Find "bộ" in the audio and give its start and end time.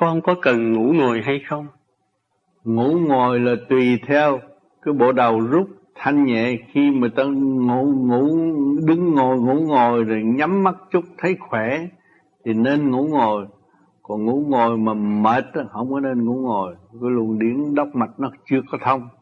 4.94-5.12